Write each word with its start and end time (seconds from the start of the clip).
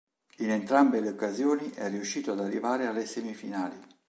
In 0.37 0.49
entrambe 0.49 0.99
le 0.99 1.09
occasioni 1.09 1.69
è 1.75 1.87
riuscito 1.87 2.31
ad 2.31 2.39
arrivare 2.39 2.87
alle 2.87 3.05
semifinali. 3.05 3.79